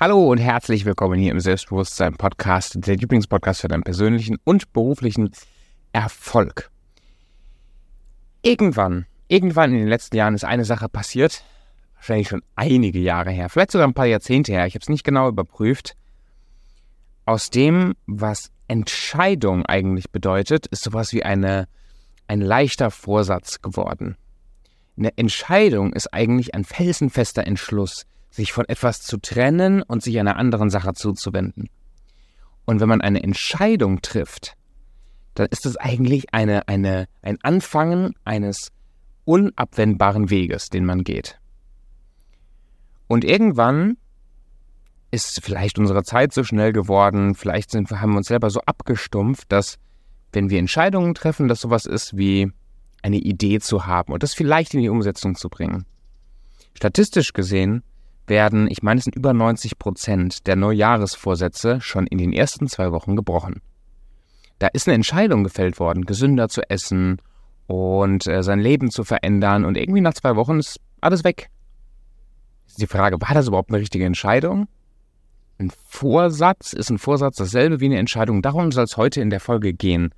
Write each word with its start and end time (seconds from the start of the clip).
Hallo 0.00 0.30
und 0.30 0.38
herzlich 0.38 0.84
willkommen 0.84 1.18
hier 1.18 1.32
im 1.32 1.40
Selbstbewusstsein 1.40 2.14
Podcast, 2.14 2.76
der 2.86 2.94
Lieblingspodcast 2.94 3.62
für 3.62 3.66
deinen 3.66 3.82
persönlichen 3.82 4.36
und 4.44 4.72
beruflichen 4.72 5.32
Erfolg. 5.92 6.70
Irgendwann, 8.42 9.06
irgendwann 9.26 9.72
in 9.72 9.78
den 9.78 9.88
letzten 9.88 10.14
Jahren 10.14 10.36
ist 10.36 10.44
eine 10.44 10.64
Sache 10.64 10.88
passiert, 10.88 11.42
wahrscheinlich 11.96 12.28
schon 12.28 12.44
einige 12.54 13.00
Jahre 13.00 13.32
her, 13.32 13.48
vielleicht 13.48 13.72
sogar 13.72 13.88
ein 13.88 13.92
paar 13.94 14.06
Jahrzehnte 14.06 14.52
her, 14.52 14.68
ich 14.68 14.74
habe 14.74 14.84
es 14.84 14.88
nicht 14.88 15.02
genau 15.02 15.28
überprüft. 15.28 15.96
Aus 17.24 17.50
dem, 17.50 17.94
was 18.06 18.52
Entscheidung 18.68 19.66
eigentlich 19.66 20.12
bedeutet, 20.12 20.68
ist 20.68 20.84
sowas 20.84 21.12
wie 21.12 21.24
eine, 21.24 21.66
ein 22.28 22.40
leichter 22.40 22.92
Vorsatz 22.92 23.62
geworden. 23.62 24.16
Eine 24.96 25.10
Entscheidung 25.18 25.92
ist 25.92 26.14
eigentlich 26.14 26.54
ein 26.54 26.62
felsenfester 26.62 27.44
Entschluss, 27.44 28.06
sich 28.30 28.52
von 28.52 28.68
etwas 28.68 29.02
zu 29.02 29.18
trennen 29.18 29.82
und 29.82 30.02
sich 30.02 30.18
einer 30.18 30.36
anderen 30.36 30.70
Sache 30.70 30.92
zuzuwenden. 30.94 31.68
Und 32.64 32.80
wenn 32.80 32.88
man 32.88 33.00
eine 33.00 33.22
Entscheidung 33.22 34.02
trifft, 34.02 34.54
dann 35.34 35.46
ist 35.46 35.66
es 35.66 35.76
eigentlich 35.76 36.34
eine, 36.34 36.68
eine, 36.68 37.08
ein 37.22 37.38
Anfangen 37.42 38.14
eines 38.24 38.70
unabwendbaren 39.24 40.30
Weges, 40.30 40.68
den 40.68 40.84
man 40.84 41.04
geht. 41.04 41.38
Und 43.06 43.24
irgendwann 43.24 43.96
ist 45.10 45.42
vielleicht 45.42 45.78
unsere 45.78 46.02
Zeit 46.02 46.32
so 46.34 46.44
schnell 46.44 46.72
geworden, 46.72 47.34
vielleicht 47.34 47.70
sind, 47.70 47.90
haben 47.90 48.10
wir 48.12 48.18
uns 48.18 48.28
selber 48.28 48.50
so 48.50 48.60
abgestumpft, 48.60 49.50
dass 49.50 49.78
wenn 50.32 50.50
wir 50.50 50.58
Entscheidungen 50.58 51.14
treffen, 51.14 51.48
das 51.48 51.60
sowas 51.60 51.86
ist 51.86 52.16
wie 52.16 52.52
eine 53.00 53.16
Idee 53.16 53.60
zu 53.60 53.86
haben 53.86 54.12
und 54.12 54.22
das 54.22 54.34
vielleicht 54.34 54.74
in 54.74 54.80
die 54.80 54.90
Umsetzung 54.90 55.34
zu 55.36 55.48
bringen. 55.48 55.86
Statistisch 56.74 57.32
gesehen 57.32 57.82
werden, 58.28 58.68
ich 58.70 58.82
meine, 58.82 58.98
es 58.98 59.04
sind 59.04 59.16
über 59.16 59.32
90 59.32 59.78
Prozent 59.78 60.46
der 60.46 60.56
Neujahresvorsätze 60.56 61.80
schon 61.80 62.06
in 62.06 62.18
den 62.18 62.32
ersten 62.32 62.68
zwei 62.68 62.92
Wochen 62.92 63.16
gebrochen. 63.16 63.60
Da 64.58 64.68
ist 64.68 64.88
eine 64.88 64.94
Entscheidung 64.94 65.44
gefällt 65.44 65.78
worden, 65.78 66.04
gesünder 66.04 66.48
zu 66.48 66.68
essen 66.68 67.20
und 67.66 68.26
äh, 68.26 68.42
sein 68.42 68.60
Leben 68.60 68.90
zu 68.90 69.04
verändern 69.04 69.64
und 69.64 69.76
irgendwie 69.76 70.00
nach 70.00 70.14
zwei 70.14 70.36
Wochen 70.36 70.58
ist 70.58 70.80
alles 71.00 71.22
weg. 71.24 71.50
Die 72.78 72.86
Frage, 72.86 73.20
war 73.20 73.34
das 73.34 73.48
überhaupt 73.48 73.70
eine 73.70 73.80
richtige 73.80 74.04
Entscheidung? 74.04 74.68
Ein 75.58 75.70
Vorsatz 75.86 76.72
ist 76.72 76.90
ein 76.90 76.98
Vorsatz 76.98 77.36
dasselbe 77.36 77.80
wie 77.80 77.86
eine 77.86 77.98
Entscheidung. 77.98 78.42
Darum 78.42 78.70
soll 78.70 78.84
es 78.84 78.96
heute 78.96 79.20
in 79.20 79.30
der 79.30 79.40
Folge 79.40 79.72
gehen. 79.72 80.14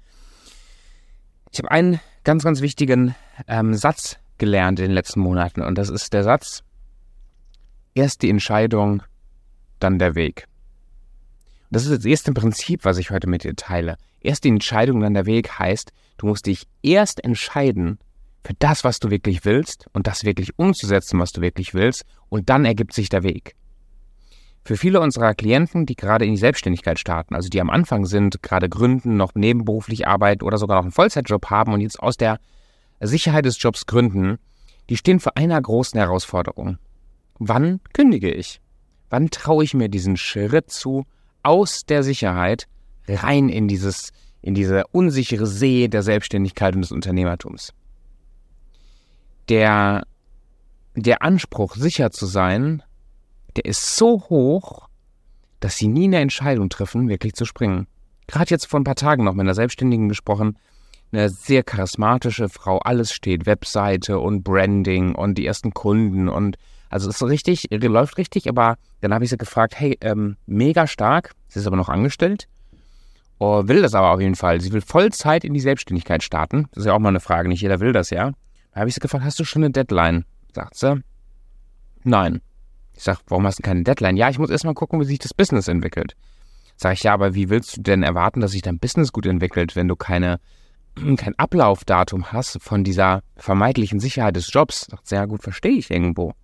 Ich 1.53 1.59
habe 1.59 1.71
einen 1.71 2.01
ganz, 2.25 2.45
ganz 2.45 2.61
wichtigen 2.61 3.15
ähm, 3.49 3.75
Satz 3.75 4.19
gelernt 4.39 4.79
in 4.79 4.87
den 4.87 4.93
letzten 4.95 5.21
Monaten 5.21 5.63
und 5.63 5.77
das 5.77 5.89
ist 5.89 6.13
der 6.13 6.23
Satz, 6.23 6.63
erst 7.95 8.23
die 8.23 8.31
Entscheidung, 8.31 9.03
dann 9.79 9.99
der 9.99 10.15
Weg. 10.15 10.47
Und 11.71 11.77
das 11.77 11.87
ist 11.87 11.99
das 11.99 12.05
erste 12.05 12.33
Prinzip, 12.33 12.85
was 12.85 12.99
ich 12.99 13.11
heute 13.11 13.29
mit 13.29 13.45
dir 13.45 13.55
teile. 13.55 13.97
Erst 14.21 14.45
die 14.45 14.49
Entscheidung, 14.49 15.01
dann 15.01 15.15
der 15.15 15.27
Weg 15.27 15.59
heißt, 15.59 15.93
du 16.19 16.27
musst 16.27 16.47
dich 16.47 16.67
erst 16.83 17.25
entscheiden 17.25 17.99
für 18.45 18.55
das, 18.59 18.85
was 18.85 19.01
du 19.01 19.11
wirklich 19.11 19.45
willst 19.45 19.87
und 19.93 20.07
das 20.07 20.25
wirklich 20.25 20.59
umzusetzen, 20.59 21.19
was 21.21 21.33
du 21.33 21.41
wirklich 21.41 21.75
willst, 21.75 22.05
und 22.29 22.49
dann 22.49 22.65
ergibt 22.65 22.95
sich 22.95 23.09
der 23.09 23.23
Weg. 23.23 23.55
Für 24.65 24.77
viele 24.77 25.01
unserer 25.01 25.35
Klienten, 25.35 25.87
die 25.87 25.97
gerade 25.97 26.25
in 26.25 26.33
die 26.33 26.39
Selbstständigkeit 26.39 26.99
starten, 26.99 27.35
also 27.35 27.49
die 27.49 27.61
am 27.61 27.71
Anfang 27.71 28.05
sind, 28.05 28.43
gerade 28.43 28.69
gründen, 28.69 29.17
noch 29.17 29.35
nebenberuflich 29.35 30.07
arbeiten 30.07 30.45
oder 30.45 30.59
sogar 30.59 30.77
noch 30.77 30.85
einen 30.85 30.93
Vollzeitjob 30.93 31.47
haben 31.51 31.73
und 31.73 31.81
jetzt 31.81 32.01
aus 32.01 32.17
der 32.17 32.39
Sicherheit 33.01 33.47
des 33.47 33.61
Jobs 33.61 33.87
gründen, 33.87 34.39
die 34.91 34.97
stehen 34.97 35.21
vor 35.21 35.37
einer 35.37 35.61
großen 35.61 35.99
Herausforderung. 35.99 36.79
Wann 37.41 37.81
kündige 37.95 38.31
ich? 38.31 38.61
Wann 39.09 39.31
traue 39.31 39.65
ich 39.65 39.73
mir 39.73 39.89
diesen 39.89 40.19
Schritt 40.19 40.71
zu, 40.71 41.07
aus 41.43 41.87
der 41.87 42.03
Sicherheit 42.03 42.69
rein 43.09 43.49
in 43.49 43.67
dieses, 43.67 44.13
in 44.43 44.55
diese 44.55 44.87
unsichere 44.93 45.47
See 45.47 45.89
der 45.89 46.03
Selbstständigkeit 46.03 46.75
und 46.75 46.83
des 46.83 46.93
Unternehmertums? 46.93 47.73
Der, 49.49 50.07
der 50.95 51.23
Anspruch, 51.23 51.77
sicher 51.77 52.11
zu 52.11 52.27
sein, 52.27 52.83
der 53.57 53.65
ist 53.65 53.97
so 53.97 54.23
hoch, 54.29 54.89
dass 55.61 55.79
sie 55.79 55.89
nie 55.89 56.05
eine 56.05 56.21
Entscheidung 56.21 56.69
treffen, 56.69 57.09
wirklich 57.09 57.33
zu 57.33 57.47
springen. 57.47 57.87
Gerade 58.27 58.51
jetzt 58.51 58.67
vor 58.67 58.79
ein 58.79 58.85
paar 58.85 58.97
Tagen 58.97 59.25
noch 59.25 59.33
mit 59.33 59.45
einer 59.45 59.55
Selbstständigen 59.55 60.11
gesprochen, 60.11 60.59
eine 61.11 61.31
sehr 61.31 61.63
charismatische 61.63 62.51
Frau, 62.51 62.79
alles 62.81 63.13
steht, 63.13 63.47
Webseite 63.47 64.19
und 64.19 64.45
Branding 64.45 65.15
und 65.15 65.39
die 65.39 65.47
ersten 65.47 65.73
Kunden 65.73 66.29
und 66.29 66.59
also 66.91 67.09
es 67.09 67.17
ist 67.17 67.29
richtig, 67.29 67.69
läuft 67.71 68.19
richtig, 68.19 68.49
aber 68.49 68.77
dann 69.01 69.15
habe 69.15 69.25
ich 69.25 69.31
sie 69.31 69.39
gefragt, 69.39 69.79
hey, 69.79 69.97
ähm, 70.01 70.37
mega 70.47 70.87
stark, 70.87 71.33
sie 71.49 71.61
ist 71.61 71.67
aber 71.67 71.77
noch 71.77 71.89
angestellt, 71.89 72.49
oh, 73.39 73.67
will 73.67 73.81
das 73.81 73.95
aber 73.95 74.11
auf 74.11 74.21
jeden 74.21 74.35
Fall. 74.35 74.61
Sie 74.61 74.73
will 74.73 74.83
Vollzeit 74.83 75.45
in 75.45 75.55
die 75.55 75.61
Selbstständigkeit 75.61 76.23
starten. 76.23 76.67
Das 76.73 76.83
ist 76.83 76.87
ja 76.87 76.93
auch 76.93 76.99
mal 76.99 77.09
eine 77.09 77.21
Frage, 77.21 77.49
nicht 77.49 77.63
jeder 77.63 77.81
will 77.81 77.93
das, 77.93 78.11
ja. 78.11 78.33
Da 78.73 78.81
habe 78.81 78.89
ich 78.89 78.95
sie 78.95 79.01
gefragt, 79.01 79.25
hast 79.25 79.41
du 79.41 79.45
schon 79.45 79.65
eine 79.65 79.73
Deadline? 79.73 80.25
Sagt 80.53 80.77
sie, 80.77 81.03
nein. 82.05 82.41
Ich 82.95 83.05
sage, 83.05 83.21
warum 83.29 83.47
hast 83.47 83.59
du 83.59 83.63
keine 83.63 83.83
Deadline? 83.83 84.17
Ja, 84.17 84.29
ich 84.29 84.39
muss 84.39 84.51
erstmal 84.51 84.75
gucken, 84.75 85.01
wie 85.01 85.05
sich 85.05 85.19
das 85.19 85.33
Business 85.33 85.69
entwickelt. 85.69 86.17
Sag 86.77 86.95
ich, 86.95 87.03
ja, 87.03 87.15
aber 87.15 87.35
wie 87.35 87.51
willst 87.51 87.77
du 87.77 87.83
denn 87.83 88.03
erwarten, 88.03 88.41
dass 88.41 88.51
sich 88.51 88.63
dein 88.63 88.79
Business 88.79 89.13
gut 89.13 89.27
entwickelt, 89.27 89.77
wenn 89.77 89.89
du 89.89 89.97
keine, 89.97 90.41
kein 91.17 91.39
Ablaufdatum 91.39 92.33
hast 92.33 92.61
von 92.61 92.85
dieser 92.85 93.23
vermeintlichen 93.37 94.01
Sicherheit 94.01 94.37
des 94.37 94.53
Jobs? 94.53 94.87
Sagt 94.91 95.07
sie, 95.07 95.15
ja 95.15 95.25
gut, 95.25 95.43
verstehe 95.43 95.79
ich 95.79 95.91
irgendwo. 95.91 96.35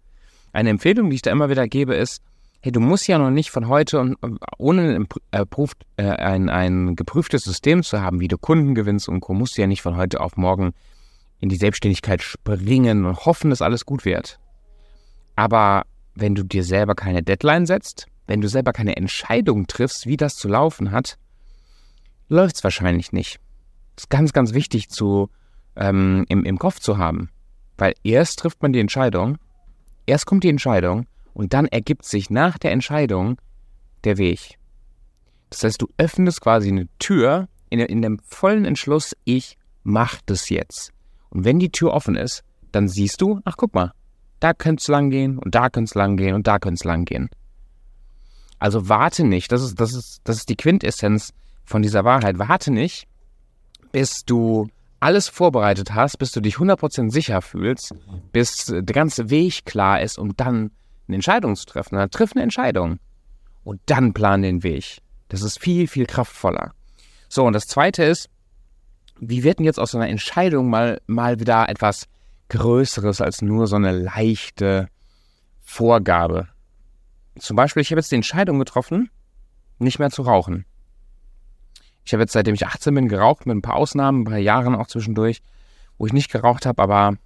Eine 0.52 0.70
Empfehlung, 0.70 1.10
die 1.10 1.16
ich 1.16 1.22
da 1.22 1.30
immer 1.30 1.50
wieder 1.50 1.68
gebe, 1.68 1.94
ist, 1.94 2.22
hey, 2.60 2.72
du 2.72 2.80
musst 2.80 3.06
ja 3.06 3.18
noch 3.18 3.30
nicht 3.30 3.50
von 3.50 3.68
heute 3.68 4.00
und 4.00 4.16
ohne 4.58 4.96
ein, 4.96 5.06
approved, 5.30 5.76
äh, 5.96 6.04
ein, 6.04 6.48
ein 6.48 6.96
geprüftes 6.96 7.44
System 7.44 7.82
zu 7.82 8.00
haben, 8.00 8.20
wie 8.20 8.28
du 8.28 8.38
Kunden 8.38 8.74
gewinnst 8.74 9.08
und 9.08 9.20
Co., 9.20 9.34
musst 9.34 9.56
du 9.56 9.60
ja 9.60 9.66
nicht 9.66 9.82
von 9.82 9.96
heute 9.96 10.20
auf 10.20 10.36
morgen 10.36 10.72
in 11.38 11.48
die 11.48 11.56
Selbstständigkeit 11.56 12.22
springen 12.22 13.04
und 13.04 13.24
hoffen, 13.24 13.50
dass 13.50 13.62
alles 13.62 13.84
gut 13.84 14.04
wird. 14.04 14.40
Aber 15.36 15.84
wenn 16.14 16.34
du 16.34 16.42
dir 16.42 16.64
selber 16.64 16.94
keine 16.94 17.22
Deadline 17.22 17.66
setzt, 17.66 18.06
wenn 18.26 18.40
du 18.40 18.48
selber 18.48 18.72
keine 18.72 18.96
Entscheidung 18.96 19.66
triffst, 19.66 20.06
wie 20.06 20.16
das 20.16 20.34
zu 20.34 20.48
laufen 20.48 20.90
hat, 20.90 21.18
läuft 22.28 22.56
es 22.56 22.64
wahrscheinlich 22.64 23.12
nicht. 23.12 23.38
Das 23.94 24.04
ist 24.04 24.10
ganz, 24.10 24.32
ganz 24.32 24.54
wichtig 24.54 24.88
zu, 24.88 25.30
ähm, 25.76 26.24
im, 26.28 26.44
im 26.44 26.58
Kopf 26.58 26.80
zu 26.80 26.98
haben. 26.98 27.30
Weil 27.78 27.94
erst 28.02 28.40
trifft 28.40 28.62
man 28.62 28.72
die 28.72 28.80
Entscheidung 28.80 29.38
Erst 30.06 30.26
kommt 30.26 30.44
die 30.44 30.48
Entscheidung 30.48 31.06
und 31.34 31.52
dann 31.52 31.66
ergibt 31.66 32.04
sich 32.04 32.30
nach 32.30 32.58
der 32.58 32.72
Entscheidung 32.72 33.38
der 34.04 34.18
Weg. 34.18 34.58
Das 35.50 35.64
heißt, 35.64 35.82
du 35.82 35.88
öffnest 35.98 36.40
quasi 36.40 36.68
eine 36.68 36.88
Tür 36.98 37.48
in, 37.70 37.80
in 37.80 38.02
dem 38.02 38.18
vollen 38.20 38.64
Entschluss, 38.64 39.16
ich 39.24 39.58
mach 39.82 40.20
das 40.26 40.48
jetzt. 40.48 40.92
Und 41.30 41.44
wenn 41.44 41.58
die 41.58 41.70
Tür 41.70 41.92
offen 41.92 42.16
ist, 42.16 42.42
dann 42.72 42.88
siehst 42.88 43.20
du, 43.20 43.40
ach 43.44 43.56
guck 43.56 43.74
mal, 43.74 43.92
da 44.40 44.54
könnte 44.54 44.80
es 44.80 44.88
lang 44.88 45.10
gehen 45.10 45.38
und 45.38 45.54
da 45.54 45.70
könnte 45.70 45.88
es 45.90 45.94
lang 45.94 46.16
gehen 46.16 46.34
und 46.34 46.46
da 46.46 46.58
könnte 46.58 46.76
es 46.76 46.84
lang 46.84 47.04
gehen. 47.04 47.28
Also 48.58 48.88
warte 48.88 49.24
nicht, 49.24 49.52
das 49.52 49.62
ist, 49.62 49.80
das, 49.80 49.92
ist, 49.94 50.20
das 50.24 50.38
ist 50.38 50.48
die 50.48 50.56
Quintessenz 50.56 51.32
von 51.64 51.82
dieser 51.82 52.04
Wahrheit. 52.04 52.38
Warte 52.38 52.72
nicht, 52.72 53.06
bis 53.92 54.24
du 54.24 54.68
alles 55.00 55.28
vorbereitet 55.28 55.94
hast, 55.94 56.18
bis 56.18 56.32
du 56.32 56.40
dich 56.40 56.56
100% 56.56 57.10
sicher 57.10 57.42
fühlst, 57.42 57.94
bis 58.32 58.66
der 58.66 58.82
ganze 58.82 59.30
Weg 59.30 59.64
klar 59.64 60.00
ist, 60.00 60.18
um 60.18 60.36
dann 60.36 60.70
eine 61.06 61.16
Entscheidung 61.16 61.54
zu 61.56 61.66
treffen. 61.66 61.96
Dann 61.96 62.10
triff 62.10 62.32
eine 62.34 62.42
Entscheidung 62.42 62.98
und 63.64 63.80
dann 63.86 64.14
plan 64.14 64.42
den 64.42 64.62
Weg. 64.62 64.98
Das 65.28 65.42
ist 65.42 65.60
viel, 65.60 65.86
viel 65.88 66.06
kraftvoller. 66.06 66.72
So, 67.28 67.44
und 67.44 67.52
das 67.52 67.66
Zweite 67.66 68.04
ist, 68.04 68.28
wie 69.18 69.42
wird 69.42 69.58
denn 69.58 69.66
jetzt 69.66 69.80
aus 69.80 69.92
so 69.92 69.98
einer 69.98 70.08
Entscheidung 70.08 70.68
mal, 70.70 71.00
mal 71.06 71.40
wieder 71.40 71.68
etwas 71.68 72.06
Größeres 72.48 73.20
als 73.20 73.42
nur 73.42 73.66
so 73.66 73.76
eine 73.76 73.92
leichte 73.92 74.88
Vorgabe? 75.62 76.48
Zum 77.38 77.56
Beispiel, 77.56 77.82
ich 77.82 77.90
habe 77.90 78.00
jetzt 78.00 78.12
die 78.12 78.16
Entscheidung 78.16 78.58
getroffen, 78.58 79.10
nicht 79.78 79.98
mehr 79.98 80.10
zu 80.10 80.22
rauchen. 80.22 80.64
Ich 82.06 82.12
habe 82.12 82.22
jetzt, 82.22 82.32
seitdem 82.32 82.54
ich 82.54 82.64
18 82.64 82.94
bin, 82.94 83.08
geraucht, 83.08 83.46
mit 83.46 83.56
ein 83.56 83.62
paar 83.62 83.74
Ausnahmen, 83.74 84.20
ein 84.20 84.24
paar 84.24 84.38
Jahren 84.38 84.76
auch 84.76 84.86
zwischendurch, 84.86 85.42
wo 85.98 86.06
ich 86.06 86.12
nicht 86.12 86.30
geraucht 86.30 86.64
habe, 86.64 86.80
aber 86.80 87.16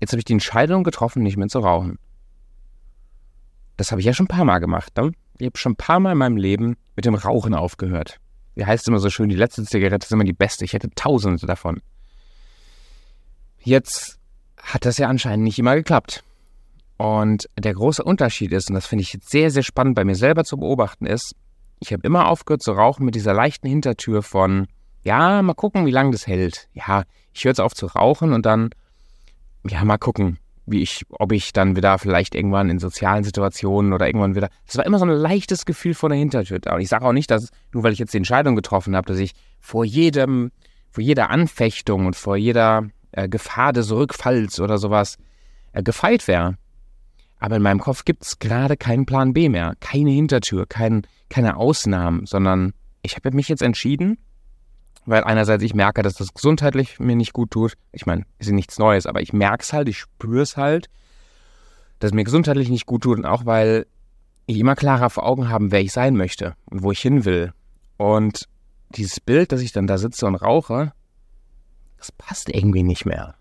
jetzt 0.00 0.10
habe 0.10 0.18
ich 0.18 0.24
die 0.24 0.32
Entscheidung 0.32 0.82
getroffen, 0.82 1.22
nicht 1.22 1.36
mehr 1.36 1.46
zu 1.46 1.60
rauchen. 1.60 1.98
Das 3.76 3.92
habe 3.92 4.00
ich 4.00 4.06
ja 4.06 4.12
schon 4.12 4.24
ein 4.24 4.34
paar 4.36 4.44
Mal 4.44 4.58
gemacht. 4.58 4.96
Ne? 4.96 5.12
Ich 5.38 5.46
habe 5.46 5.56
schon 5.56 5.72
ein 5.72 5.76
paar 5.76 6.00
Mal 6.00 6.12
in 6.12 6.18
meinem 6.18 6.36
Leben 6.36 6.76
mit 6.96 7.04
dem 7.04 7.14
Rauchen 7.14 7.54
aufgehört. 7.54 8.18
Wie 8.56 8.66
heißt 8.66 8.82
es 8.82 8.88
immer 8.88 8.98
so 8.98 9.10
schön, 9.10 9.28
die 9.28 9.36
letzte 9.36 9.62
Zigarette 9.64 10.04
ist 10.04 10.12
immer 10.12 10.24
die 10.24 10.32
beste. 10.32 10.64
Ich 10.64 10.72
hätte 10.72 10.90
tausende 10.96 11.46
davon. 11.46 11.80
Jetzt 13.60 14.18
hat 14.60 14.84
das 14.86 14.98
ja 14.98 15.06
anscheinend 15.08 15.44
nicht 15.44 15.60
immer 15.60 15.76
geklappt. 15.76 16.24
Und 16.96 17.48
der 17.56 17.74
große 17.74 18.02
Unterschied 18.02 18.50
ist, 18.50 18.70
und 18.70 18.74
das 18.74 18.88
finde 18.88 19.02
ich 19.02 19.12
jetzt 19.12 19.30
sehr, 19.30 19.52
sehr 19.52 19.62
spannend 19.62 19.94
bei 19.94 20.04
mir 20.04 20.16
selber 20.16 20.42
zu 20.42 20.56
beobachten, 20.56 21.06
ist, 21.06 21.36
ich 21.80 21.92
habe 21.92 22.06
immer 22.06 22.28
aufgehört 22.28 22.62
zu 22.62 22.72
rauchen 22.72 23.04
mit 23.04 23.14
dieser 23.14 23.34
leichten 23.34 23.68
Hintertür 23.68 24.22
von, 24.22 24.66
ja, 25.02 25.42
mal 25.42 25.54
gucken, 25.54 25.86
wie 25.86 25.90
lange 25.90 26.10
das 26.10 26.26
hält. 26.26 26.68
Ja, 26.72 27.04
ich 27.32 27.44
höre 27.44 27.50
jetzt 27.50 27.60
auf 27.60 27.74
zu 27.74 27.86
rauchen 27.86 28.32
und 28.32 28.46
dann, 28.46 28.70
ja, 29.66 29.84
mal 29.84 29.98
gucken, 29.98 30.38
wie 30.66 30.82
ich, 30.82 31.04
ob 31.10 31.32
ich 31.32 31.52
dann 31.52 31.76
wieder 31.76 31.98
vielleicht 31.98 32.34
irgendwann 32.34 32.68
in 32.68 32.78
sozialen 32.78 33.24
Situationen 33.24 33.92
oder 33.92 34.06
irgendwann 34.06 34.34
wieder. 34.34 34.48
Es 34.66 34.76
war 34.76 34.84
immer 34.84 34.98
so 34.98 35.04
ein 35.04 35.10
leichtes 35.10 35.64
Gefühl 35.64 35.94
vor 35.94 36.08
der 36.08 36.18
Hintertür 36.18 36.58
da. 36.58 36.74
Und 36.74 36.80
ich 36.80 36.88
sage 36.88 37.06
auch 37.06 37.12
nicht, 37.12 37.30
dass 37.30 37.50
nur 37.72 37.82
weil 37.82 37.92
ich 37.92 37.98
jetzt 37.98 38.12
die 38.12 38.18
Entscheidung 38.18 38.56
getroffen 38.56 38.94
habe, 38.96 39.06
dass 39.06 39.18
ich 39.18 39.32
vor 39.60 39.84
jedem, 39.84 40.50
vor 40.90 41.02
jeder 41.02 41.30
Anfechtung 41.30 42.06
und 42.06 42.16
vor 42.16 42.36
jeder 42.36 42.88
äh, 43.12 43.28
Gefahr 43.28 43.72
des 43.72 43.90
Rückfalls 43.90 44.60
oder 44.60 44.78
sowas 44.78 45.16
äh, 45.72 45.82
gefeit 45.82 46.28
wäre. 46.28 46.56
Aber 47.38 47.56
in 47.56 47.62
meinem 47.62 47.80
Kopf 47.80 48.04
gibt 48.04 48.24
es 48.24 48.38
gerade 48.38 48.76
keinen 48.76 49.06
Plan 49.06 49.32
B 49.32 49.48
mehr, 49.48 49.74
keine 49.80 50.10
Hintertür, 50.10 50.66
kein, 50.66 51.06
keine 51.28 51.56
Ausnahmen, 51.56 52.26
sondern 52.26 52.72
ich 53.02 53.16
habe 53.16 53.30
mich 53.30 53.48
jetzt 53.48 53.62
entschieden, 53.62 54.18
weil 55.06 55.24
einerseits 55.24 55.62
ich 55.62 55.74
merke, 55.74 56.02
dass 56.02 56.14
das 56.14 56.34
gesundheitlich 56.34 56.98
mir 56.98 57.16
nicht 57.16 57.32
gut 57.32 57.50
tut. 57.52 57.74
Ich 57.92 58.06
meine, 58.06 58.24
ist 58.38 58.48
ja 58.48 58.54
nichts 58.54 58.78
Neues, 58.78 59.06
aber 59.06 59.22
ich 59.22 59.32
merke 59.32 59.62
es 59.62 59.72
halt, 59.72 59.88
ich 59.88 59.98
spüre 59.98 60.42
es 60.42 60.56
halt, 60.56 60.88
dass 61.98 62.10
es 62.10 62.14
mir 62.14 62.24
gesundheitlich 62.24 62.68
nicht 62.68 62.86
gut 62.86 63.02
tut 63.02 63.18
und 63.18 63.24
auch 63.24 63.46
weil 63.46 63.86
ich 64.46 64.58
immer 64.58 64.76
klarer 64.76 65.10
vor 65.10 65.26
Augen 65.26 65.48
haben, 65.48 65.70
wer 65.72 65.80
ich 65.80 65.92
sein 65.92 66.16
möchte 66.16 66.54
und 66.66 66.82
wo 66.82 66.90
ich 66.90 67.00
hin 67.00 67.24
will. 67.24 67.52
Und 67.96 68.48
dieses 68.90 69.20
Bild, 69.20 69.52
dass 69.52 69.60
ich 69.60 69.72
dann 69.72 69.86
da 69.86 69.98
sitze 69.98 70.26
und 70.26 70.36
rauche, 70.36 70.92
das 71.98 72.12
passt 72.12 72.48
irgendwie 72.48 72.82
nicht 72.82 73.04
mehr. 73.04 73.34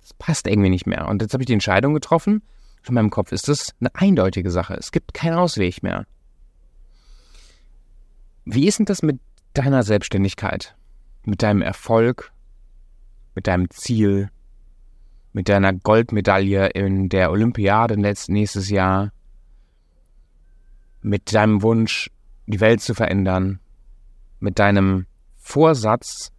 Das 0.00 0.12
passt 0.14 0.46
irgendwie 0.46 0.70
nicht 0.70 0.86
mehr. 0.86 1.08
Und 1.08 1.22
jetzt 1.22 1.32
habe 1.32 1.42
ich 1.42 1.46
die 1.46 1.52
Entscheidung 1.52 1.94
getroffen. 1.94 2.42
In 2.86 2.94
meinem 2.94 3.10
Kopf 3.10 3.32
ist 3.32 3.48
das 3.48 3.74
eine 3.80 3.94
eindeutige 3.94 4.50
Sache. 4.50 4.74
Es 4.74 4.92
gibt 4.92 5.14
keinen 5.14 5.34
Ausweg 5.34 5.82
mehr. 5.82 6.06
Wie 8.44 8.66
ist 8.66 8.78
denn 8.78 8.86
das 8.86 9.02
mit 9.02 9.20
deiner 9.54 9.82
Selbstständigkeit? 9.82 10.76
Mit 11.24 11.42
deinem 11.42 11.62
Erfolg? 11.62 12.32
Mit 13.34 13.46
deinem 13.46 13.70
Ziel? 13.70 14.30
Mit 15.32 15.48
deiner 15.48 15.72
Goldmedaille 15.72 16.68
in 16.68 17.08
der 17.08 17.30
Olympiade 17.30 17.98
nächstes 17.98 18.68
Jahr? 18.68 19.12
Mit 21.00 21.32
deinem 21.32 21.62
Wunsch, 21.62 22.10
die 22.46 22.60
Welt 22.60 22.82
zu 22.82 22.94
verändern? 22.94 23.60
Mit 24.40 24.58
deinem 24.58 25.06
Vorsatz, 25.36 26.32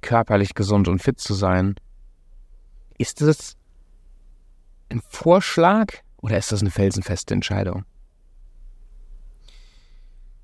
körperlich 0.00 0.54
gesund 0.54 0.88
und 0.88 1.00
fit 1.00 1.20
zu 1.20 1.34
sein? 1.34 1.76
Ist 2.98 3.22
es 3.22 3.56
ein 4.90 5.02
Vorschlag 5.08 5.94
oder 6.20 6.36
ist 6.36 6.52
das 6.52 6.60
eine 6.60 6.70
felsenfeste 6.70 7.34
Entscheidung? 7.34 7.84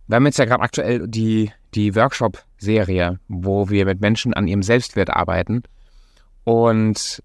Wir 0.07 0.17
haben 0.17 0.27
jetzt 0.27 0.39
ja 0.39 0.45
gerade 0.45 0.63
aktuell 0.63 1.09
die, 1.09 1.51
die 1.75 1.95
Workshop-Serie, 1.95 3.19
wo 3.29 3.69
wir 3.69 3.85
mit 3.87 4.01
Menschen 4.01 4.35
an 4.35 4.47
ihrem 4.47 4.63
Selbstwert 4.63 5.11
arbeiten 5.11 5.63
und 6.45 7.23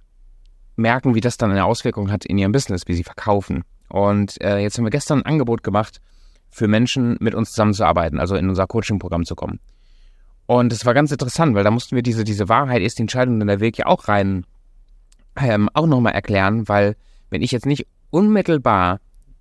merken, 0.75 1.13
wie 1.13 1.21
das 1.21 1.37
dann 1.37 1.51
eine 1.51 1.65
Auswirkung 1.65 2.11
hat 2.11 2.25
in 2.25 2.37
ihrem 2.39 2.51
Business, 2.51 2.87
wie 2.87 2.95
sie 2.95 3.03
verkaufen. 3.03 3.63
Und 3.87 4.41
äh, 4.41 4.57
jetzt 4.57 4.77
haben 4.77 4.85
wir 4.85 4.91
gestern 4.91 5.19
ein 5.19 5.25
Angebot 5.25 5.63
gemacht, 5.63 6.01
für 6.49 6.67
Menschen 6.67 7.17
mit 7.19 7.35
uns 7.35 7.51
zusammenzuarbeiten, 7.51 8.19
also 8.19 8.35
in 8.35 8.49
unser 8.49 8.67
Coaching-Programm 8.67 9.25
zu 9.25 9.35
kommen. 9.35 9.59
Und 10.47 10.73
es 10.73 10.85
war 10.85 10.93
ganz 10.93 11.11
interessant, 11.11 11.55
weil 11.55 11.63
da 11.63 11.71
mussten 11.71 11.95
wir 11.95 12.03
diese, 12.03 12.23
diese 12.23 12.49
Wahrheit 12.49 12.81
ist 12.81 12.97
die 12.97 13.03
Entscheidung 13.03 13.39
in 13.39 13.47
der 13.47 13.61
Weg 13.61 13.77
ja 13.77 13.85
auch 13.85 14.07
rein, 14.07 14.45
ähm, 15.37 15.69
auch 15.73 15.87
nochmal 15.87 16.13
erklären, 16.13 16.67
weil 16.67 16.97
wenn 17.31 17.41
ich 17.41 17.51
jetzt 17.51 17.65
nicht 17.65 17.87
unmittelbar 18.11 18.99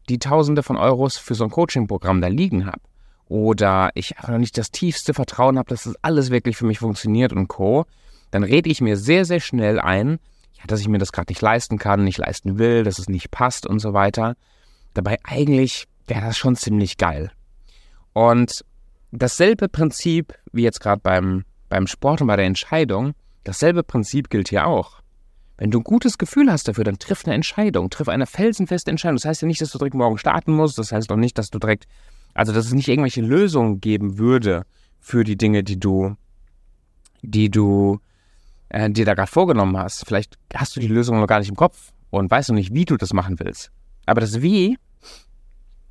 die 0.08 0.18
Tausende 0.18 0.62
von 0.62 0.78
Euros 0.78 1.18
für 1.18 1.34
so 1.34 1.44
ein 1.44 1.50
Coaching-Programm 1.50 2.22
da 2.22 2.28
liegen 2.28 2.64
habe, 2.64 2.80
oder 3.30 3.90
ich 3.94 4.16
einfach 4.16 4.30
noch 4.30 4.38
nicht 4.38 4.58
das 4.58 4.72
tiefste 4.72 5.14
Vertrauen 5.14 5.56
habe, 5.56 5.68
dass 5.68 5.84
das 5.84 5.94
alles 6.02 6.30
wirklich 6.30 6.56
für 6.56 6.66
mich 6.66 6.80
funktioniert 6.80 7.32
und 7.32 7.46
Co., 7.46 7.84
dann 8.32 8.42
rede 8.42 8.70
ich 8.70 8.80
mir 8.80 8.96
sehr, 8.96 9.24
sehr 9.24 9.38
schnell 9.38 9.78
ein, 9.78 10.18
ja, 10.54 10.64
dass 10.66 10.80
ich 10.80 10.88
mir 10.88 10.98
das 10.98 11.12
gerade 11.12 11.30
nicht 11.30 11.40
leisten 11.40 11.78
kann, 11.78 12.04
nicht 12.04 12.18
leisten 12.18 12.58
will, 12.58 12.82
dass 12.82 12.98
es 12.98 13.08
nicht 13.08 13.30
passt 13.30 13.66
und 13.66 13.78
so 13.78 13.92
weiter. 13.92 14.34
Dabei 14.94 15.18
eigentlich 15.22 15.86
wäre 16.06 16.22
das 16.22 16.38
schon 16.38 16.56
ziemlich 16.56 16.96
geil. 16.96 17.30
Und 18.12 18.64
dasselbe 19.12 19.68
Prinzip 19.68 20.34
wie 20.52 20.62
jetzt 20.62 20.80
gerade 20.80 21.00
beim, 21.00 21.44
beim 21.68 21.86
Sport 21.86 22.20
und 22.20 22.26
bei 22.26 22.36
der 22.36 22.46
Entscheidung, 22.46 23.14
dasselbe 23.44 23.82
Prinzip 23.84 24.28
gilt 24.28 24.48
hier 24.48 24.66
auch. 24.66 24.99
Wenn 25.60 25.70
du 25.70 25.80
ein 25.80 25.84
gutes 25.84 26.16
Gefühl 26.16 26.50
hast 26.50 26.68
dafür, 26.68 26.84
dann 26.84 26.98
triff 26.98 27.26
eine 27.26 27.34
Entscheidung, 27.34 27.90
triff 27.90 28.08
eine 28.08 28.24
felsenfeste 28.24 28.90
Entscheidung. 28.90 29.16
Das 29.16 29.26
heißt 29.26 29.42
ja 29.42 29.46
nicht, 29.46 29.60
dass 29.60 29.70
du 29.70 29.76
direkt 29.76 29.94
morgen 29.94 30.16
starten 30.16 30.52
musst, 30.52 30.78
das 30.78 30.90
heißt 30.90 31.12
auch 31.12 31.16
nicht, 31.16 31.36
dass 31.36 31.50
du 31.50 31.58
direkt 31.58 31.86
also, 32.32 32.52
dass 32.52 32.64
es 32.64 32.72
nicht 32.72 32.88
irgendwelche 32.88 33.20
Lösungen 33.20 33.80
geben 33.80 34.16
würde 34.16 34.64
für 35.00 35.22
die 35.22 35.36
Dinge, 35.36 35.62
die 35.62 35.78
du, 35.78 36.16
die 37.20 37.50
du 37.50 38.00
äh, 38.70 38.88
dir 38.88 39.04
da 39.04 39.12
gerade 39.12 39.30
vorgenommen 39.30 39.76
hast. 39.76 40.06
Vielleicht 40.06 40.38
hast 40.54 40.74
du 40.76 40.80
die 40.80 40.86
Lösung 40.86 41.20
noch 41.20 41.26
gar 41.26 41.40
nicht 41.40 41.50
im 41.50 41.56
Kopf 41.56 41.92
und 42.08 42.30
weißt 42.30 42.48
noch 42.48 42.56
nicht, 42.56 42.72
wie 42.72 42.86
du 42.86 42.96
das 42.96 43.12
machen 43.12 43.38
willst. 43.40 43.70
Aber 44.06 44.22
das 44.22 44.40
Wie, 44.40 44.78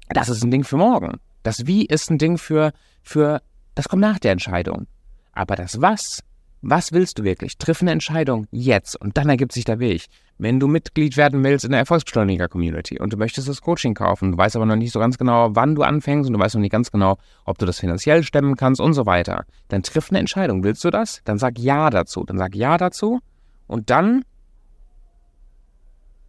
das 0.09 0.29
ist 0.29 0.43
ein 0.43 0.49
Ding 0.49 0.63
für 0.63 0.77
morgen. 0.77 1.19
Das 1.43 1.67
Wie 1.67 1.85
ist 1.85 2.09
ein 2.09 2.17
Ding 2.17 2.39
für, 2.39 2.71
für, 3.03 3.43
das 3.75 3.87
kommt 3.87 4.01
nach 4.01 4.17
der 4.17 4.31
Entscheidung. 4.31 4.87
Aber 5.33 5.55
das 5.55 5.79
Was, 5.79 6.23
was 6.61 6.91
willst 6.91 7.19
du 7.19 7.23
wirklich? 7.23 7.57
Triff 7.57 7.81
eine 7.81 7.91
Entscheidung 7.91 8.47
jetzt 8.51 8.99
und 8.99 9.17
dann 9.17 9.29
ergibt 9.29 9.53
sich 9.53 9.63
der 9.63 9.79
Weg. 9.79 10.07
Wenn 10.37 10.59
du 10.59 10.67
Mitglied 10.67 11.15
werden 11.15 11.43
willst 11.43 11.65
in 11.65 11.71
der 11.71 11.79
Erfolgsbeschleuniger-Community 11.79 12.99
und 12.99 13.13
du 13.13 13.17
möchtest 13.17 13.47
das 13.47 13.61
Coaching 13.61 13.93
kaufen, 13.93 14.31
du 14.33 14.37
weißt 14.37 14.55
aber 14.55 14.65
noch 14.65 14.75
nicht 14.75 14.91
so 14.91 14.99
ganz 14.99 15.17
genau, 15.17 15.55
wann 15.55 15.75
du 15.75 15.83
anfängst 15.83 16.27
und 16.27 16.33
du 16.33 16.39
weißt 16.39 16.55
noch 16.55 16.61
nicht 16.61 16.71
ganz 16.71 16.91
genau, 16.91 17.17
ob 17.45 17.57
du 17.57 17.65
das 17.65 17.79
finanziell 17.79 18.23
stemmen 18.23 18.55
kannst 18.55 18.81
und 18.81 18.93
so 18.93 19.05
weiter, 19.05 19.45
dann 19.69 19.83
triff 19.83 20.09
eine 20.09 20.19
Entscheidung. 20.19 20.63
Willst 20.63 20.83
du 20.83 20.89
das? 20.89 21.21
Dann 21.23 21.37
sag 21.37 21.57
Ja 21.59 21.89
dazu. 21.89 22.23
Dann 22.23 22.37
sag 22.37 22.55
Ja 22.55 22.77
dazu 22.77 23.19
und 23.67 23.89
dann 23.89 24.23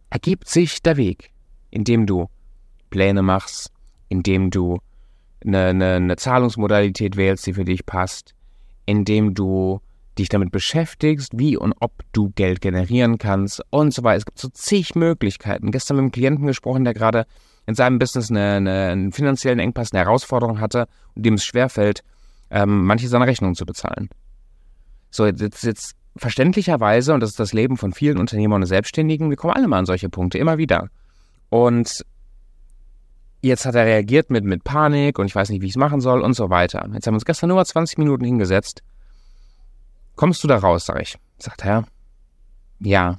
ergibt 0.09 0.47
sich 0.47 0.81
der 0.81 0.97
Weg, 0.97 1.31
indem 1.71 2.05
du 2.05 2.27
Pläne 2.89 3.21
machst, 3.21 3.71
indem 4.09 4.49
du 4.49 4.79
eine, 5.45 5.67
eine, 5.67 5.95
eine 5.95 6.15
Zahlungsmodalität 6.15 7.15
wählst, 7.17 7.47
die 7.47 7.53
für 7.53 7.65
dich 7.65 7.85
passt, 7.85 8.35
indem 8.85 9.33
du 9.33 9.81
dich 10.17 10.29
damit 10.29 10.51
beschäftigst, 10.51 11.37
wie 11.37 11.57
und 11.57 11.73
ob 11.79 11.91
du 12.11 12.31
Geld 12.31 12.61
generieren 12.61 13.17
kannst 13.17 13.61
und 13.69 13.93
so 13.93 14.03
weiter. 14.03 14.17
Es 14.17 14.25
gibt 14.25 14.39
so 14.39 14.49
zig 14.49 14.95
Möglichkeiten. 14.95 15.71
Gestern 15.71 15.97
mit 15.97 16.03
einem 16.03 16.11
Klienten 16.11 16.47
gesprochen, 16.47 16.83
der 16.83 16.93
gerade 16.93 17.25
in 17.65 17.75
seinem 17.75 17.99
Business 17.99 18.29
eine, 18.29 18.55
eine, 18.55 18.87
einen 18.89 19.11
finanziellen 19.11 19.59
Engpass, 19.59 19.93
eine 19.93 20.03
Herausforderung 20.03 20.59
hatte 20.59 20.87
und 21.15 21.25
dem 21.25 21.35
es 21.35 21.45
schwerfällt, 21.45 22.03
ähm, 22.49 22.85
manche 22.85 23.07
seiner 23.07 23.27
Rechnungen 23.27 23.55
zu 23.55 23.65
bezahlen. 23.65 24.09
So, 25.09 25.25
jetzt, 25.25 25.63
jetzt 25.63 25.95
verständlicherweise, 26.17 27.13
und 27.13 27.21
das 27.21 27.31
ist 27.31 27.39
das 27.39 27.53
Leben 27.53 27.77
von 27.77 27.93
vielen 27.93 28.17
Unternehmern 28.17 28.61
und 28.61 28.67
Selbstständigen, 28.67 29.29
wir 29.29 29.37
kommen 29.37 29.53
alle 29.53 29.67
mal 29.67 29.79
an 29.79 29.85
solche 29.85 30.09
Punkte, 30.09 30.37
immer 30.37 30.57
wieder. 30.57 30.89
Und 31.49 32.05
jetzt 33.41 33.65
hat 33.65 33.75
er 33.75 33.85
reagiert 33.85 34.29
mit, 34.29 34.43
mit 34.43 34.63
Panik 34.63 35.19
und 35.19 35.27
ich 35.27 35.35
weiß 35.35 35.49
nicht, 35.49 35.61
wie 35.61 35.67
ich 35.67 35.73
es 35.73 35.77
machen 35.77 36.01
soll 36.01 36.21
und 36.21 36.33
so 36.33 36.49
weiter. 36.49 36.89
Jetzt 36.93 37.07
haben 37.07 37.13
wir 37.13 37.17
uns 37.17 37.25
gestern 37.25 37.49
nur 37.49 37.63
20 37.63 37.97
Minuten 37.97 38.25
hingesetzt 38.25 38.83
Kommst 40.15 40.43
du 40.43 40.47
da 40.47 40.57
raus, 40.57 40.85
sag 40.85 41.01
ich. 41.01 41.17
Sagt 41.37 41.65
er, 41.65 41.85
ja. 42.79 43.17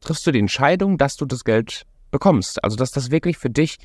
Triffst 0.00 0.26
du 0.26 0.32
die 0.32 0.38
Entscheidung, 0.38 0.98
dass 0.98 1.16
du 1.16 1.24
das 1.26 1.44
Geld 1.44 1.84
bekommst? 2.10 2.62
Also, 2.62 2.76
dass 2.76 2.90
das 2.90 3.10
wirklich 3.10 3.38
für 3.38 3.50
dich 3.50 3.78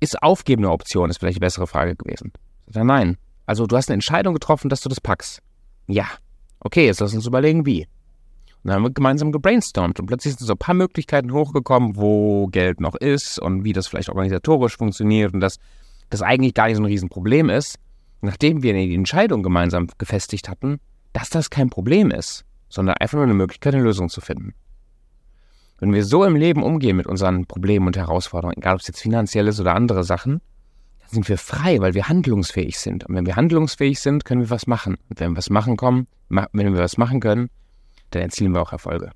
ist 0.00 0.22
Aufgeben 0.22 0.64
eine 0.64 0.72
Option, 0.72 1.10
ist 1.10 1.18
vielleicht 1.18 1.36
die 1.36 1.40
bessere 1.40 1.66
Frage 1.66 1.96
gewesen. 1.96 2.32
Sagt 2.66 2.76
er, 2.76 2.84
nein. 2.84 3.16
Also, 3.46 3.66
du 3.66 3.76
hast 3.76 3.88
eine 3.88 3.94
Entscheidung 3.94 4.34
getroffen, 4.34 4.68
dass 4.68 4.80
du 4.80 4.88
das 4.88 5.00
packst. 5.00 5.40
Ja. 5.86 6.06
Okay, 6.60 6.86
jetzt 6.86 7.00
lass 7.00 7.14
uns 7.14 7.26
überlegen, 7.26 7.66
wie. 7.66 7.86
Und 8.62 8.68
dann 8.68 8.76
haben 8.76 8.82
wir 8.82 8.90
gemeinsam 8.90 9.32
gebrainstormt 9.32 9.98
und 9.98 10.06
plötzlich 10.06 10.34
sind 10.34 10.46
so 10.46 10.52
ein 10.52 10.58
paar 10.58 10.74
Möglichkeiten 10.74 11.32
hochgekommen, 11.32 11.96
wo 11.96 12.46
Geld 12.48 12.80
noch 12.80 12.94
ist 12.94 13.38
und 13.38 13.64
wie 13.64 13.72
das 13.72 13.86
vielleicht 13.86 14.10
organisatorisch 14.10 14.76
funktioniert 14.76 15.32
und 15.32 15.40
dass 15.40 15.56
das 16.10 16.20
eigentlich 16.20 16.52
gar 16.52 16.66
nicht 16.66 16.76
so 16.76 16.82
ein 16.82 16.86
Riesenproblem 16.86 17.48
ist. 17.48 17.78
Nachdem 18.20 18.62
wir 18.62 18.74
die 18.74 18.94
Entscheidung 18.94 19.42
gemeinsam 19.42 19.86
gefestigt 19.96 20.50
hatten, 20.50 20.78
dass 21.12 21.30
das 21.30 21.50
kein 21.50 21.70
Problem 21.70 22.10
ist, 22.10 22.44
sondern 22.68 22.96
einfach 22.96 23.16
nur 23.16 23.24
eine 23.24 23.34
Möglichkeit, 23.34 23.74
eine 23.74 23.82
Lösung 23.82 24.08
zu 24.08 24.20
finden. 24.20 24.54
Wenn 25.78 25.92
wir 25.92 26.04
so 26.04 26.24
im 26.24 26.36
Leben 26.36 26.62
umgehen 26.62 26.96
mit 26.96 27.06
unseren 27.06 27.46
Problemen 27.46 27.86
und 27.86 27.96
Herausforderungen, 27.96 28.58
egal 28.58 28.74
ob 28.74 28.80
es 28.80 28.86
jetzt 28.86 29.00
finanziell 29.00 29.48
ist 29.48 29.60
oder 29.60 29.74
andere 29.74 30.04
Sachen, 30.04 30.40
dann 31.00 31.08
sind 31.08 31.28
wir 31.28 31.38
frei, 31.38 31.80
weil 31.80 31.94
wir 31.94 32.08
handlungsfähig 32.08 32.78
sind. 32.78 33.04
Und 33.04 33.14
wenn 33.14 33.26
wir 33.26 33.36
handlungsfähig 33.36 33.98
sind, 33.98 34.24
können 34.24 34.42
wir 34.42 34.50
was 34.50 34.66
machen. 34.66 34.98
Und 35.08 35.20
wenn 35.20 35.32
wir 35.32 35.38
was 35.38 35.48
machen 35.48 35.76
kommen, 35.76 36.06
wenn 36.28 36.74
wir 36.74 36.80
was 36.80 36.98
machen 36.98 37.20
können, 37.20 37.48
dann 38.10 38.22
erzielen 38.22 38.52
wir 38.52 38.60
auch 38.60 38.72
Erfolge. 38.72 39.10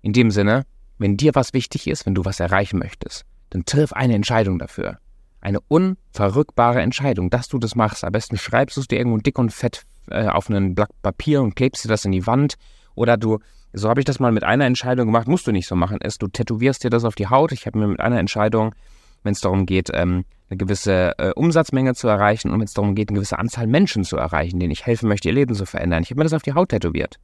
In 0.00 0.12
dem 0.12 0.30
Sinne, 0.30 0.64
wenn 0.96 1.16
dir 1.16 1.34
was 1.34 1.52
wichtig 1.52 1.86
ist, 1.86 2.06
wenn 2.06 2.14
du 2.14 2.24
was 2.24 2.40
erreichen 2.40 2.78
möchtest, 2.78 3.24
dann 3.50 3.64
triff 3.64 3.92
eine 3.92 4.14
Entscheidung 4.14 4.58
dafür. 4.58 4.98
Eine 5.40 5.60
unverrückbare 5.60 6.80
Entscheidung, 6.80 7.30
dass 7.30 7.48
du 7.48 7.58
das 7.58 7.76
machst. 7.76 8.04
Am 8.04 8.12
besten 8.12 8.36
schreibst 8.38 8.76
du 8.76 8.80
es 8.80 8.88
dir 8.88 8.98
irgendwo 8.98 9.18
dick 9.18 9.38
und 9.38 9.52
fett 9.52 9.84
äh, 10.10 10.28
auf 10.28 10.50
einen 10.50 10.74
Blatt 10.74 10.90
Papier 11.02 11.42
und 11.42 11.56
klebst 11.56 11.84
dir 11.84 11.88
das 11.88 12.04
in 12.04 12.12
die 12.12 12.26
Wand. 12.26 12.54
Oder 12.94 13.16
du, 13.16 13.38
so 13.72 13.88
habe 13.88 14.00
ich 14.00 14.04
das 14.04 14.20
mal 14.20 14.32
mit 14.32 14.44
einer 14.44 14.66
Entscheidung 14.66 15.06
gemacht, 15.06 15.28
musst 15.28 15.46
du 15.46 15.52
nicht 15.52 15.66
so 15.66 15.76
machen, 15.76 15.98
ist, 15.98 16.22
du 16.22 16.28
tätowierst 16.28 16.84
dir 16.84 16.90
das 16.90 17.04
auf 17.04 17.14
die 17.14 17.28
Haut. 17.28 17.52
Ich 17.52 17.66
habe 17.66 17.78
mir 17.78 17.86
mit 17.86 18.00
einer 18.00 18.18
Entscheidung, 18.18 18.74
wenn 19.22 19.32
es 19.32 19.40
darum 19.40 19.66
geht, 19.66 19.90
ähm, 19.92 20.24
eine 20.48 20.56
gewisse 20.56 21.18
äh, 21.18 21.32
Umsatzmenge 21.32 21.94
zu 21.94 22.08
erreichen 22.08 22.50
und 22.50 22.58
wenn 22.58 22.64
es 22.64 22.74
darum 22.74 22.94
geht, 22.94 23.10
eine 23.10 23.16
gewisse 23.16 23.38
Anzahl 23.38 23.66
Menschen 23.66 24.04
zu 24.04 24.16
erreichen, 24.16 24.58
denen 24.58 24.72
ich 24.72 24.86
helfen 24.86 25.08
möchte, 25.08 25.28
ihr 25.28 25.34
Leben 25.34 25.54
zu 25.54 25.66
verändern. 25.66 26.02
Ich 26.02 26.10
habe 26.10 26.18
mir 26.18 26.24
das 26.24 26.32
auf 26.32 26.42
die 26.42 26.54
Haut 26.54 26.70
tätowiert. 26.70 27.18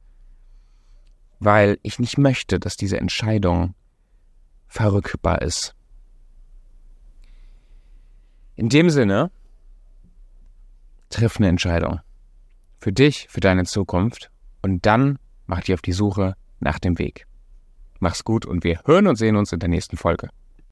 Weil 1.39 1.79
ich 1.81 1.99
nicht 1.99 2.17
möchte, 2.17 2.59
dass 2.59 2.77
diese 2.77 2.97
Entscheidung 2.97 3.73
verrückbar 4.67 5.41
ist. 5.41 5.75
In 8.55 8.69
dem 8.69 8.89
Sinne, 8.89 9.31
triff 11.09 11.37
eine 11.37 11.49
Entscheidung. 11.49 11.99
Für 12.85 12.93
dich, 12.93 13.25
für 13.31 13.39
deine 13.39 13.63
Zukunft. 13.63 14.29
Und 14.61 14.85
dann 14.85 15.17
mach 15.47 15.61
dich 15.61 15.73
auf 15.73 15.81
die 15.81 15.91
Suche 15.91 16.35
nach 16.59 16.77
dem 16.77 16.99
Weg. 16.99 17.25
Mach's 17.97 18.23
gut 18.23 18.45
und 18.45 18.63
wir 18.63 18.79
hören 18.85 19.07
und 19.07 19.15
sehen 19.15 19.37
uns 19.37 19.51
in 19.51 19.57
der 19.57 19.69
nächsten 19.69 19.97
Folge. 19.97 20.29